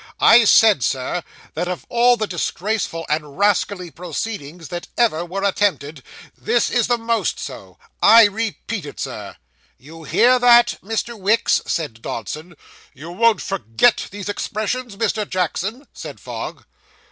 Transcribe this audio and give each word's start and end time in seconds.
'I 0.19 0.45
said, 0.45 0.83
Sir, 0.83 1.23
that 1.53 1.67
of 1.67 1.85
all 1.87 2.17
the 2.17 2.25
disgraceful 2.25 3.05
and 3.07 3.37
rascally 3.37 3.91
proceedings 3.91 4.69
that 4.69 4.87
ever 4.97 5.23
were 5.23 5.43
attempted, 5.43 6.01
this 6.35 6.71
is 6.71 6.87
the 6.87 6.97
most 6.97 7.39
so. 7.39 7.77
I 8.01 8.23
repeat 8.25 8.83
it, 8.87 8.99
sir.' 8.99 9.35
'You 9.77 10.05
hear 10.05 10.39
that, 10.39 10.79
Mr. 10.83 11.15
Wicks,' 11.15 11.61
said 11.67 12.01
Dodson. 12.01 12.55
'You 12.95 13.11
won't 13.11 13.41
forget 13.43 14.07
these 14.09 14.27
expressions, 14.27 14.95
Mr. 14.95 15.29
Jackson?' 15.29 15.87
said 15.93 16.19
Fogg. 16.19 16.65